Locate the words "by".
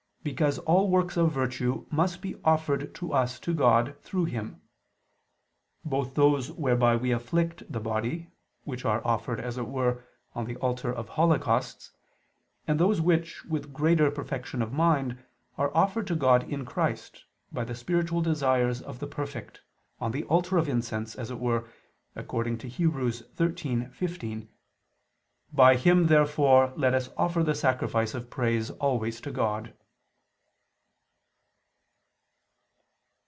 17.51-17.63, 25.51-25.75